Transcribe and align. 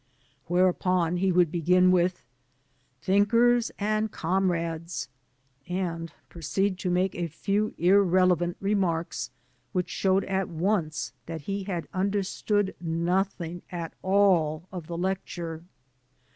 Whereupon 0.47 1.17
he 1.17 1.31
would 1.31 1.51
begin 1.51 1.91
with," 1.91 2.23
Thinkers 3.03 3.69
and 3.77 4.11
comrades," 4.11 5.09
and 5.69 6.11
proceed 6.27 6.79
to 6.79 6.89
make 6.89 7.13
a 7.13 7.27
few 7.27 7.75
irrelevant 7.77 8.57
re 8.59 8.73
marks 8.73 9.29
which 9.73 9.91
showed 9.91 10.25
at 10.25 10.49
once 10.49 11.13
that 11.27 11.41
he 11.41 11.65
had 11.65 11.87
understood 11.93 12.73
nothing 12.81 13.61
at 13.71 13.93
all 14.01 14.67
of 14.71 14.87
the 14.87 14.97
lecture. 14.97 15.65